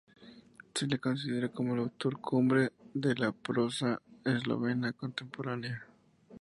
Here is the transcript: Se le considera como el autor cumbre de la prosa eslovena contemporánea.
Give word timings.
Se 0.73 0.87
le 0.87 0.97
considera 0.97 1.49
como 1.49 1.75
el 1.75 1.81
autor 1.81 2.19
cumbre 2.19 2.71
de 2.95 3.13
la 3.13 3.31
prosa 3.31 4.01
eslovena 4.25 4.93
contemporánea. 4.93 5.85